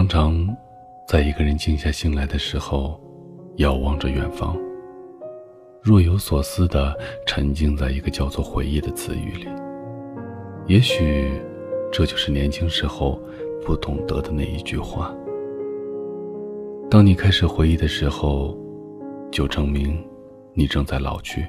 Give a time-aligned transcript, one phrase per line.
[0.00, 0.56] 常常
[1.06, 2.98] 在一个人静下心来的时候，
[3.56, 4.56] 遥望着远方，
[5.82, 6.96] 若有所思的
[7.26, 9.46] 沉浸在一个叫做回忆的词语里。
[10.66, 11.30] 也许，
[11.92, 13.20] 这就是年轻时候
[13.62, 15.14] 不懂得的那一句话。
[16.90, 18.56] 当你开始回忆的时候，
[19.30, 20.02] 就证明
[20.54, 21.46] 你正在老去。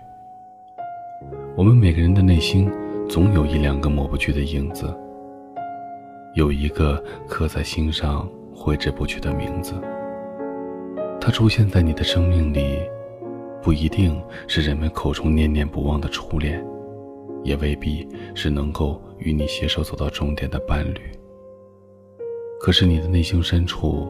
[1.56, 2.70] 我们每个人的内心，
[3.08, 4.94] 总有一两个抹不去的影子。
[6.34, 8.30] 有一个刻在心上、
[8.62, 9.74] 挥之不去的名字，
[11.20, 12.78] 它出现在你的生命里，
[13.60, 16.64] 不一定是人们口中念念不忘的初恋，
[17.44, 21.00] 也未必是能够与你携手走到终点的伴侣。
[22.60, 24.08] 可是你的内心深处，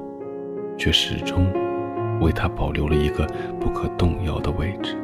[0.78, 1.50] 却始终
[2.20, 3.26] 为他保留了一个
[3.58, 4.98] 不可动摇的位置。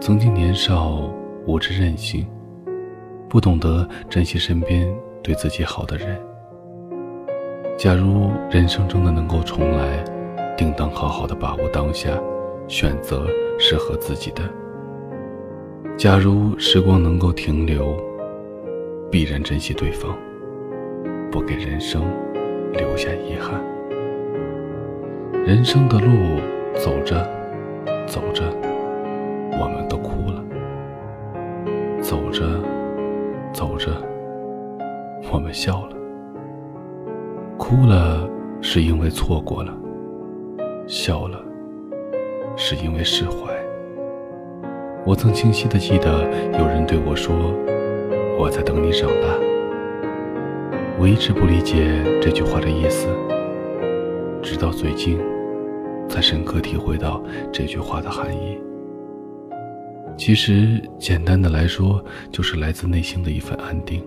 [0.00, 1.08] 曾经年少
[1.46, 2.26] 无知任性，
[3.28, 4.92] 不懂得珍惜身边。
[5.22, 6.20] 对自己好的人，
[7.76, 10.02] 假如人生真的能够重来，
[10.56, 12.08] 定当好好的把握当下，
[12.68, 13.26] 选择
[13.58, 14.42] 适合自己的。
[15.96, 17.96] 假如时光能够停留，
[19.10, 20.16] 必然珍惜对方，
[21.32, 22.02] 不给人生
[22.72, 23.60] 留下遗憾。
[25.44, 26.40] 人生的路
[26.76, 27.28] 走着，
[28.06, 28.44] 走着，
[29.60, 30.40] 我们都哭了；
[32.00, 32.44] 走着，
[33.52, 33.90] 走着。
[35.32, 35.96] 我们笑了，
[37.58, 38.28] 哭了
[38.60, 39.72] 是因为错过了，
[40.86, 41.40] 笑了
[42.56, 43.52] 是因为释怀。
[45.06, 46.22] 我曾清晰的记得
[46.58, 47.34] 有人对我说
[48.38, 49.28] ：“我在等你长大。”
[50.98, 53.08] 我一直不理解这句话的意思，
[54.42, 55.18] 直到最近
[56.08, 58.58] 才深刻体会到这句话的含义。
[60.16, 64.02] 其实，简单的来说，就是来自内心的一份安定。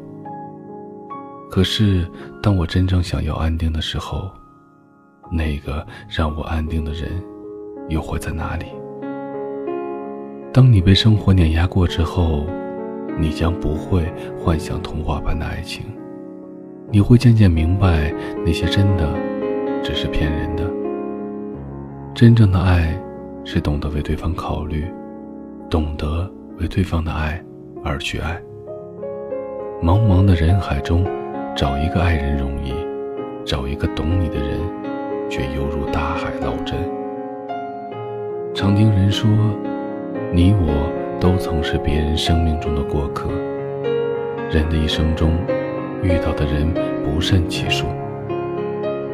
[1.50, 2.06] 可是，
[2.44, 4.30] 当我真正想要安定的时候，
[5.32, 7.10] 那个让我安定的人，
[7.88, 8.66] 又会在哪里？
[10.54, 12.46] 当你被生活碾压过之后，
[13.18, 14.06] 你将不会
[14.38, 15.86] 幻想童话般的爱情，
[16.92, 18.14] 你会渐渐明白，
[18.46, 19.08] 那些真的，
[19.82, 20.70] 只是骗人的。
[22.14, 23.00] 真正的爱，
[23.46, 24.86] 是懂得为对方考虑，
[25.70, 26.30] 懂得
[26.60, 27.42] 为对方的爱
[27.86, 28.40] 而去爱。
[29.82, 31.06] 茫茫的人海中。
[31.58, 32.72] 找一个爱人容易，
[33.44, 34.60] 找一个懂你的人，
[35.28, 36.78] 却犹如大海捞针。
[38.54, 39.28] 常听人说，
[40.32, 43.32] 你我都曾是别人生命中的过客。
[44.52, 45.32] 人的一生中，
[46.04, 46.72] 遇到的人
[47.04, 47.88] 不胜其数。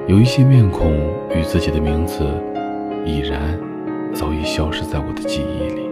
[0.05, 0.91] 有一些面孔
[1.33, 2.25] 与自己的名字，
[3.05, 3.57] 已然
[4.13, 5.89] 早已消失在我的记忆里，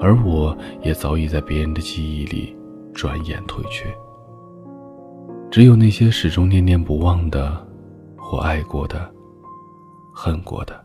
[0.00, 2.56] 而我也早已在别人的记忆里
[2.92, 3.86] 转眼退却。
[5.50, 7.66] 只有那些始终念念不忘的，
[8.16, 9.12] 或爱过的、
[10.14, 10.80] 恨过的，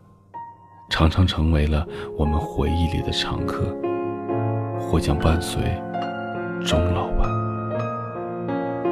[0.90, 1.86] 常常成为了
[2.18, 3.64] 我们回忆里的常客，
[4.80, 5.62] 或将伴随
[6.64, 7.30] 终老吧。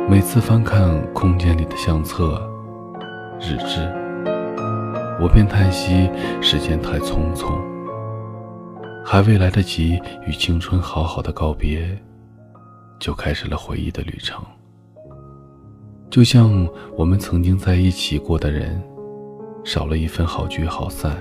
[0.08, 2.40] 每次翻看空间里的相册、
[3.40, 3.80] 日志，
[5.20, 6.08] 我便叹息
[6.40, 7.52] 时间太匆匆，
[9.04, 12.00] 还未来得及与青春好好的告别，
[13.00, 14.40] 就开始了回忆的旅程。
[16.14, 16.64] 就像
[16.96, 18.80] 我们曾经在一起过的人，
[19.64, 21.20] 少了一份好聚好散，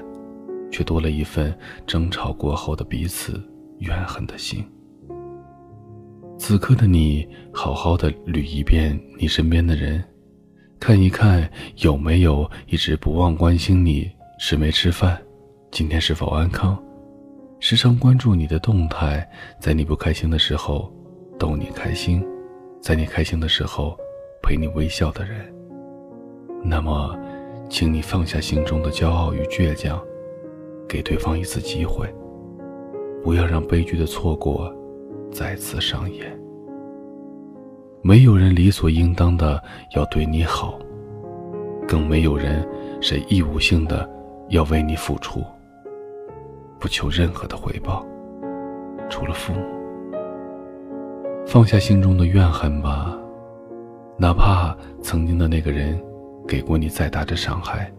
[0.71, 1.51] 却多了一份
[1.87, 3.41] 争吵过后的彼此
[3.79, 4.63] 怨恨的心。
[6.37, 10.03] 此刻的你，好好的捋一遍你身边的人，
[10.79, 14.07] 看一看有没有一直不忘关心你
[14.39, 15.19] 吃没吃饭，
[15.71, 16.77] 今天是否安康，
[17.59, 19.27] 时常关注你的动态，
[19.59, 20.93] 在你不开心的时候
[21.39, 22.23] 逗你开心，
[22.79, 23.97] 在你开心的时候。
[24.43, 25.51] 陪你微笑的人，
[26.61, 27.17] 那么，
[27.69, 29.97] 请你放下心中的骄傲与倔强，
[30.85, 32.13] 给对方一次机会，
[33.23, 34.71] 不要让悲剧的错过
[35.31, 36.37] 再次上演。
[38.01, 39.63] 没有人理所应当的
[39.95, 40.77] 要对你好，
[41.87, 42.67] 更没有人
[42.99, 44.07] 是义务性的
[44.49, 45.41] 要为你付出，
[46.77, 48.05] 不求任何的回报，
[49.09, 49.61] 除了父母。
[51.47, 53.17] 放下心中的怨恨吧。
[54.17, 55.99] 哪怕曾经的那个人
[56.47, 57.91] 给过你再大的伤害，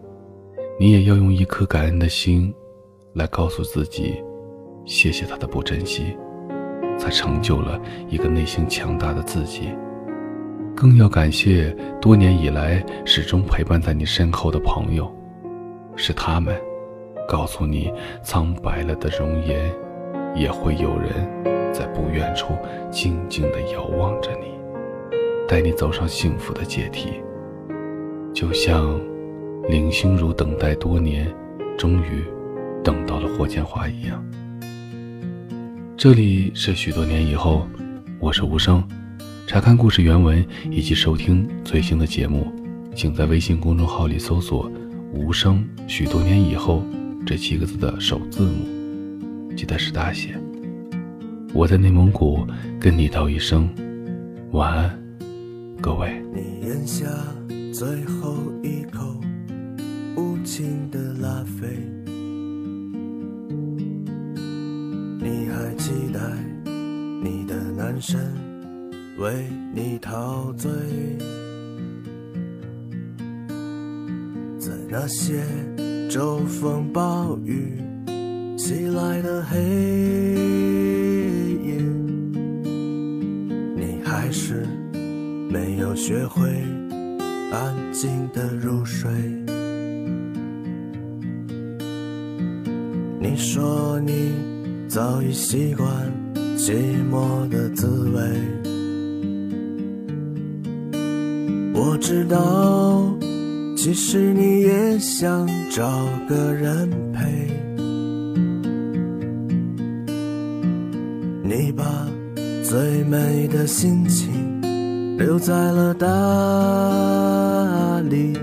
[0.79, 2.53] 你也要用一颗感恩的心，
[3.13, 4.23] 来告诉自己，
[4.85, 6.17] 谢谢他的不珍惜，
[6.97, 9.69] 才成就了一个内心强大的自己。
[10.75, 15.13] 更要感谢多年以来始终陪伴在你身后的朋友，
[15.95, 16.55] 是他们
[17.27, 17.91] 告诉你，
[18.23, 19.71] 苍白了的容颜，
[20.33, 21.11] 也会有人
[21.73, 22.53] 在不远处
[22.89, 24.55] 静静地遥望着你。
[25.47, 27.09] 带你走上幸福的阶梯。
[28.33, 28.99] 就像
[29.69, 31.31] 林心如等待多年，
[31.77, 32.23] 终于
[32.83, 34.23] 等到了霍建华一样。
[35.95, 37.67] 这里是许多年以后，
[38.19, 38.83] 我是无声。
[39.47, 42.51] 查看故事原文以及收听最新的节目，
[42.95, 44.69] 请在微信公众号里搜索
[45.13, 45.63] “无声”。
[45.87, 46.83] 许多年以后，
[47.25, 50.35] 这七个字的首字母，记得是大写。
[51.53, 52.45] 我在内蒙古
[52.79, 53.69] 跟你道一声
[54.51, 55.04] 晚安，
[55.85, 56.19] 各位。
[56.33, 57.05] 你咽下
[57.71, 59.21] 最后一口
[60.17, 61.77] 无情的拉菲，
[65.19, 66.19] 你还期待
[66.65, 68.19] 你的男神
[69.19, 69.45] 为
[69.75, 70.71] 你陶醉，
[74.57, 75.43] 在那些
[76.09, 77.79] 骤风暴雨
[78.57, 80.74] 袭来的黑。
[85.55, 86.49] 没有学会
[87.49, 89.09] 安静的入睡。
[93.21, 94.33] 你说你
[94.89, 95.87] 早已习惯
[96.57, 96.73] 寂
[97.09, 98.21] 寞的滋味，
[101.73, 103.17] 我知道，
[103.77, 107.47] 其实你也想找个人陪。
[111.41, 112.05] 你把
[112.61, 114.54] 最美的心情
[115.17, 116.07] 留在了大
[118.09, 118.37] 理。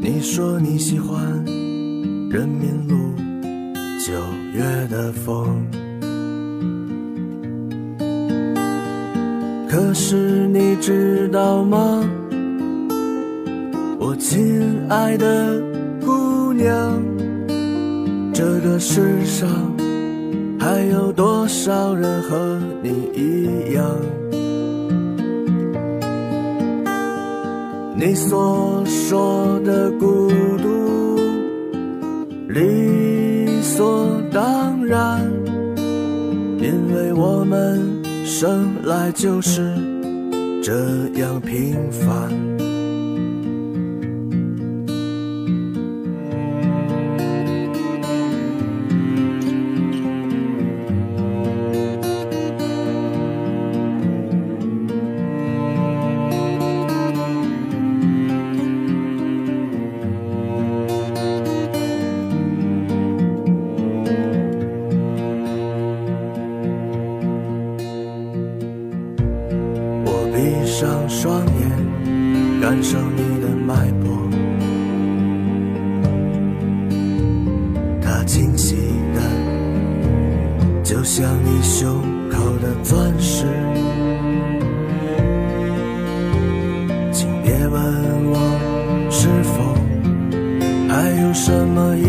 [0.00, 1.20] 你说你喜欢
[2.30, 2.96] 人民路
[4.04, 4.12] 九
[4.52, 5.66] 月的风，
[9.68, 12.02] 可是你知道吗，
[13.98, 15.60] 我亲爱的
[16.04, 17.00] 姑娘，
[18.32, 19.48] 这个世上
[20.58, 23.84] 还有多少人和你一样？
[28.04, 30.28] 你所说的孤
[30.58, 31.20] 独，
[32.48, 35.30] 理所当然，
[36.58, 39.72] 因为我们生来就是
[40.60, 40.72] 这
[41.20, 42.51] 样平凡。
[71.22, 71.70] 双眼，
[72.60, 74.10] 感受你的脉搏，
[78.02, 78.74] 它清晰
[79.14, 79.22] 的，
[80.82, 83.46] 就像你胸口的钻石。
[87.12, 87.80] 请别问
[88.26, 88.34] 我
[89.08, 89.62] 是否
[90.88, 92.02] 还有什么遗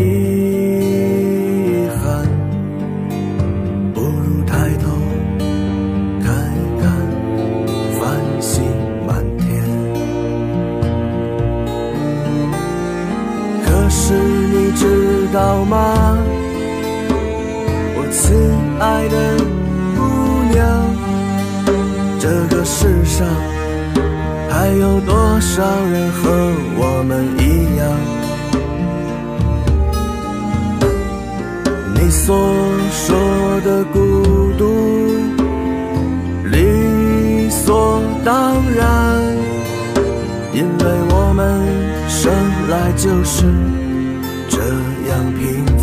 [18.16, 18.32] 亲
[18.78, 19.36] 爱的
[19.96, 20.00] 姑
[20.52, 20.62] 娘，
[22.20, 23.26] 这个世上
[24.48, 26.22] 还有多少人和
[26.76, 27.82] 我们一样？
[31.92, 32.36] 你所
[32.92, 33.98] 说的孤
[34.56, 34.62] 独。
[36.44, 39.20] 理所当然，
[40.52, 41.60] 因为我们
[42.08, 42.32] 生
[42.68, 43.42] 来就是
[44.48, 44.58] 这
[45.10, 45.73] 样平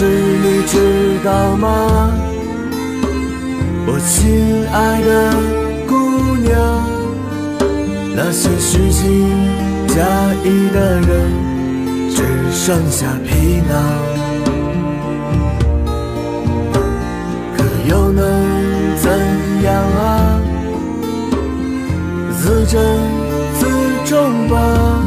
[0.00, 2.10] 是你知道吗，
[3.86, 5.30] 我亲爱的
[5.86, 5.94] 姑
[6.36, 6.56] 娘，
[8.16, 9.28] 那些虚情
[9.88, 10.00] 假
[10.42, 11.30] 意的人，
[12.08, 13.76] 只剩下皮囊。
[17.54, 18.24] 可又能
[18.96, 19.12] 怎
[19.64, 19.68] 样
[20.00, 20.40] 啊？
[22.38, 22.80] 自珍
[23.58, 23.66] 自
[24.06, 24.99] 重吧，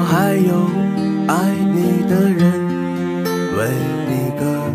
[0.00, 0.88] 还有。
[1.28, 3.68] 爱你的人为
[4.08, 4.67] 你歌